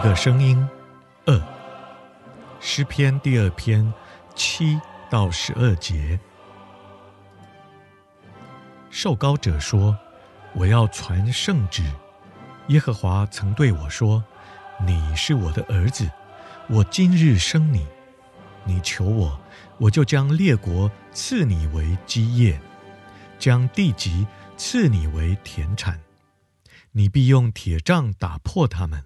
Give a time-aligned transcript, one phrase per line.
[0.00, 0.66] 一个声音，
[1.26, 1.38] 二，
[2.58, 3.92] 诗篇第二篇
[4.34, 6.18] 七到十二节。
[8.88, 9.94] 受膏者说
[10.56, 11.84] ：“我要传圣旨。
[12.68, 14.24] 耶和华曾对我说
[14.86, 16.10] ：‘你是我的儿子，
[16.70, 17.86] 我今日生你。
[18.64, 19.38] 你求我，
[19.76, 22.58] 我就将列国赐你为基业，
[23.38, 24.26] 将地极
[24.56, 26.00] 赐你为田产。
[26.92, 29.04] 你必用铁杖打破他们，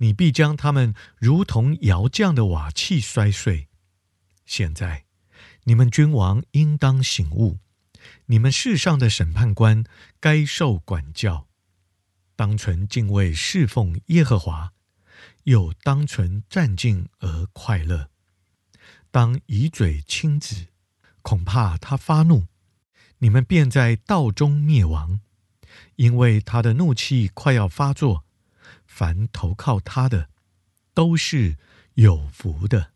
[0.00, 3.68] 你必将他们如同窑匠的瓦器摔碎。
[4.44, 5.06] 现在，
[5.64, 7.58] 你们君王应当醒悟。”
[8.26, 9.84] 你们世上的审判官
[10.20, 11.48] 该受管教，
[12.34, 14.72] 当存敬畏侍奉耶和华，
[15.44, 18.08] 又当存战兢而快乐。
[19.10, 20.68] 当以嘴亲子，
[21.20, 22.46] 恐怕他发怒，
[23.18, 25.20] 你们便在道中灭亡，
[25.96, 28.24] 因为他的怒气快要发作。
[28.90, 30.28] 凡投靠他的，
[30.92, 31.56] 都是
[31.94, 32.90] 有福的。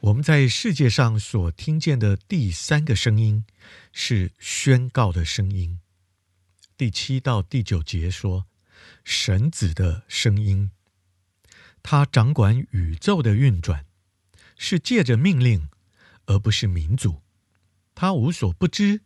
[0.00, 3.46] 我们在世界上所听见的第三个声音
[3.90, 5.80] 是宣告的声音。
[6.76, 8.44] 第七到第九节说，
[9.02, 10.70] 神子的声音，
[11.82, 13.86] 他掌管宇宙的运转，
[14.58, 15.70] 是借着命令，
[16.26, 17.22] 而不是民主。
[17.94, 19.00] 他无所不知，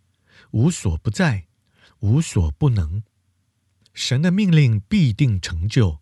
[0.50, 1.47] 无所不在，
[2.00, 3.05] 无所不能。
[4.00, 5.98] 神的命令必定成就。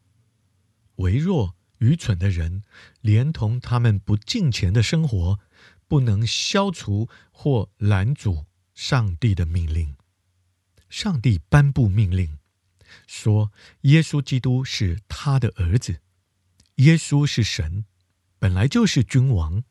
[0.96, 1.56] 微弱。
[1.78, 2.62] 愚蠢的人，
[3.02, 5.38] 连同他们不敬虔的生活，
[5.86, 9.94] 不能消除或拦阻上帝的命令。
[10.88, 12.38] 上帝颁布命令，
[13.06, 13.52] 说
[13.82, 16.00] 耶稣基督是他的儿子。
[16.76, 17.84] 耶稣是神，
[18.38, 19.62] 本来就是君王，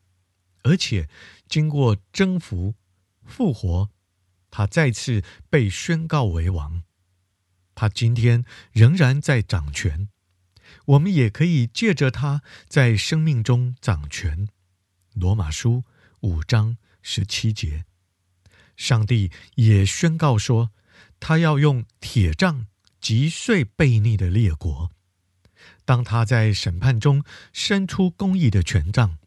[0.62, 1.08] 而且
[1.48, 2.76] 经过征服、
[3.24, 3.90] 复活，
[4.48, 6.84] 他再次被宣告为王。
[7.76, 10.08] 他今天仍然在掌权。
[10.86, 14.48] 我们也可以借着他在生命中掌权。
[15.14, 15.84] 罗马书
[16.20, 17.84] 五章十七节，
[18.76, 20.70] 上帝也宣告说，
[21.20, 22.66] 他要用铁杖
[23.00, 24.90] 击碎悖逆的列国。
[25.84, 29.18] 当他在审判中伸出公义的权杖，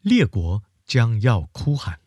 [0.00, 2.00] 列国将要哭喊，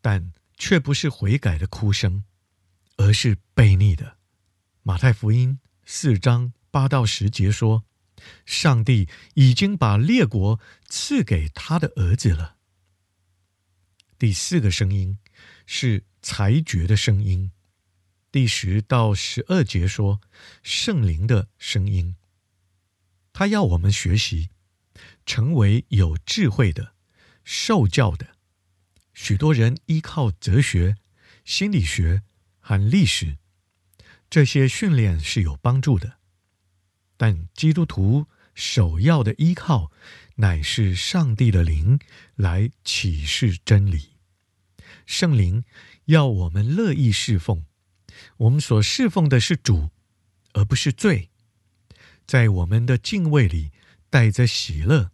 [0.00, 2.24] 但却不是悔改的哭声，
[2.96, 4.15] 而是悖逆的。
[4.86, 6.52] 马太福音四章。
[6.70, 7.84] 八到十节说，
[8.44, 12.54] 上帝已经把列国赐给他的儿子了。
[14.16, 15.18] 第四个声音
[15.66, 17.50] 是裁决的声音。
[18.30, 20.20] 第十到十二节说，
[20.62, 22.14] 圣灵的声音，
[23.32, 24.50] 他要我们学习，
[25.24, 26.94] 成为有智慧的、
[27.42, 28.36] 受教的。
[29.12, 30.94] 许多人依靠哲学、
[31.44, 32.22] 心理学
[32.60, 33.38] 和历史，
[34.28, 36.18] 这些训练是有帮助的。
[37.16, 39.90] 但基督徒首要的依靠，
[40.36, 41.98] 乃是上帝的灵
[42.34, 44.16] 来启示真理。
[45.06, 45.64] 圣灵
[46.06, 47.64] 要我们乐意侍奉，
[48.38, 49.90] 我们所侍奉的是主，
[50.52, 51.30] 而不是罪。
[52.26, 53.70] 在我们的敬畏里
[54.10, 55.12] 带着喜乐，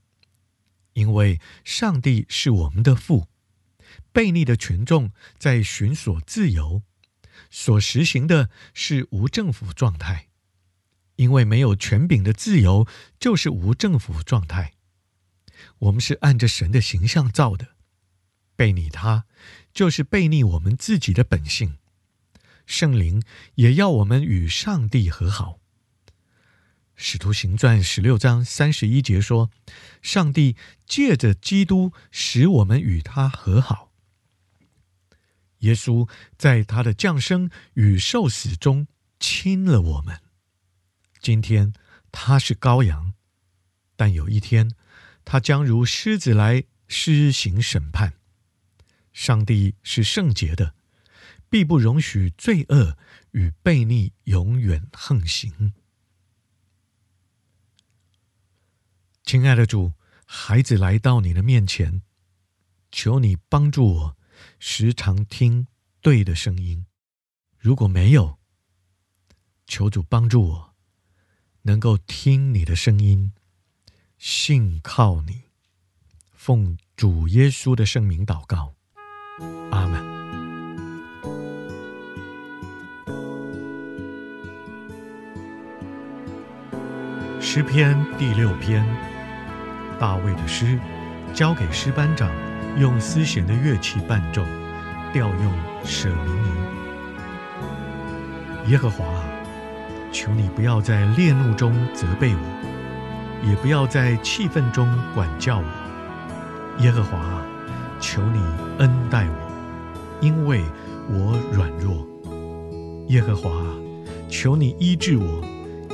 [0.95, 3.29] 因为上帝是我们的父。
[4.13, 6.83] 悖逆的群众在寻索自由，
[7.51, 10.29] 所实行的是无政府状态。
[11.17, 12.89] 因为没有权柄的自由，
[13.21, 14.73] 就是无政府状态。
[15.81, 17.77] 我们是按着神的形象造的，
[18.57, 19.27] 悖逆他，
[19.73, 21.77] 就是悖逆我们自己的本性。
[22.67, 23.23] 圣灵
[23.57, 25.61] 也要我们与上帝和好。
[26.97, 29.51] 使徒行传十六章三十一节说
[30.01, 30.57] ：“上帝
[30.87, 33.92] 借着基督使我们与他和好。”
[35.63, 38.87] 耶稣在他的降生与受死中
[39.19, 40.21] 亲了我们。
[41.21, 41.73] 今天
[42.13, 43.15] 他是羔羊，
[43.97, 44.73] 但有一天
[45.25, 48.15] 他将如狮子来施行审判。
[49.13, 50.75] 上帝是圣洁的，
[51.49, 52.97] 必不容许罪恶
[53.33, 55.75] 与悖逆永远横行。
[59.25, 59.93] 亲爱的主，
[60.27, 62.03] 孩子来到你的面前，
[62.91, 64.17] 求你帮助我，
[64.59, 65.67] 时常听
[66.01, 66.87] 对的声音。
[67.59, 68.39] 如果没有，
[69.67, 70.75] 求主帮助我。
[71.65, 73.33] 能够听你的声音，
[74.19, 75.43] 信靠你，
[76.33, 78.75] 奉主耶稣的圣名祷告，
[79.71, 80.03] 阿门。
[87.41, 88.85] 诗篇第六篇，
[90.01, 90.81] 大卫的诗，
[91.33, 92.29] 交给诗班长，
[92.79, 94.43] 用丝弦的乐器伴奏，
[95.13, 95.53] 调用
[95.85, 96.51] 舍米尼。
[98.71, 99.25] 耶和华啊，
[100.13, 102.41] 求你不要在烈怒中责备我，
[103.49, 105.65] 也不要在气愤中管教我。
[106.83, 107.43] 耶和华啊，
[108.01, 108.41] 求你
[108.79, 109.35] 恩待我，
[110.21, 110.63] 因为
[111.09, 112.07] 我软弱。
[113.09, 113.67] 耶和华啊，
[114.31, 115.45] 求你医治我，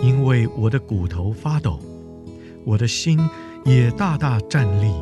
[0.01, 1.81] 因为我的骨头发抖，
[2.65, 3.19] 我的心
[3.65, 4.95] 也大大战栗。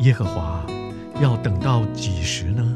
[0.00, 0.64] 耶和华，
[1.20, 2.74] 要等到几时呢？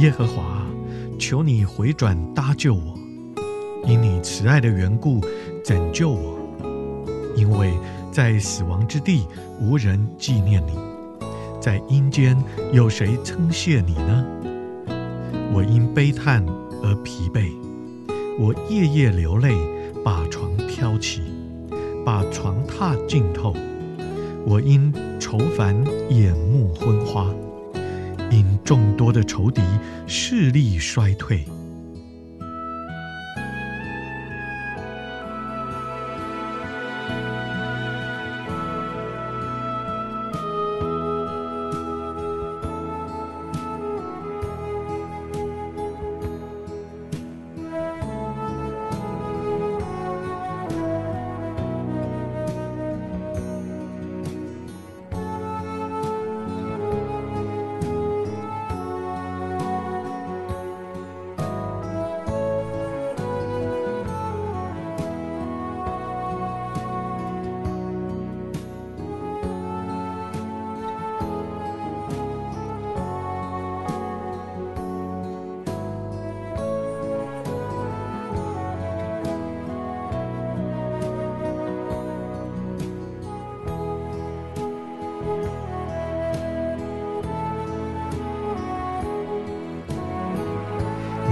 [0.00, 0.66] 耶和华，
[1.18, 2.98] 求你回转搭救我，
[3.86, 5.20] 因你慈爱的缘故
[5.62, 6.38] 拯救我。
[7.36, 7.74] 因为
[8.10, 9.26] 在死亡之地
[9.60, 10.72] 无人纪念你，
[11.60, 12.34] 在阴间
[12.72, 14.24] 有谁称谢你呢？
[15.52, 16.42] 我因悲叹
[16.82, 17.52] 而疲惫，
[18.38, 19.54] 我夜夜流泪，
[20.02, 21.20] 把床挑起，
[22.06, 23.54] 把床榻浸透。
[24.46, 25.76] 我因愁烦
[26.08, 27.26] 眼目昏花。
[28.70, 29.60] 众多的仇敌
[30.06, 31.44] 势力衰退。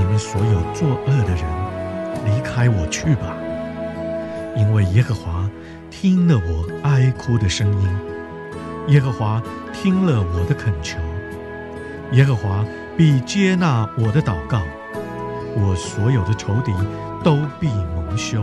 [0.08, 1.44] 们所有作恶的人，
[2.25, 3.37] 离开我去吧！
[4.56, 5.49] 因为耶和华
[5.90, 7.88] 听了我哀哭的声音，
[8.88, 9.42] 耶和华
[9.73, 10.99] 听了我的恳求，
[12.12, 12.64] 耶和华
[12.97, 14.62] 必接纳我的祷告。
[15.54, 16.73] 我所有的仇敌
[17.23, 18.42] 都必蒙羞，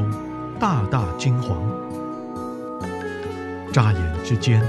[0.60, 1.56] 大大惊惶。
[3.72, 4.62] 眨眼之间，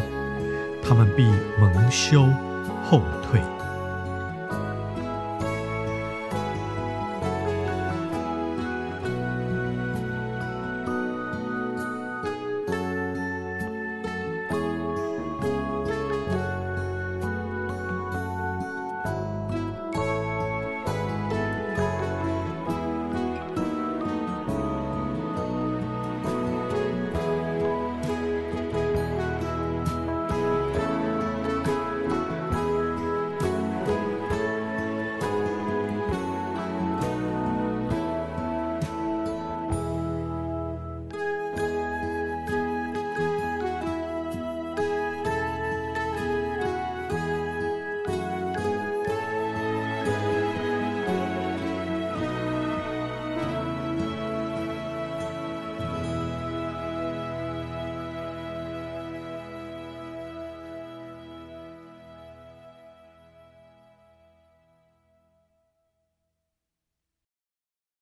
[0.83, 1.25] 他们必
[1.61, 2.27] 蒙羞
[2.85, 3.01] 后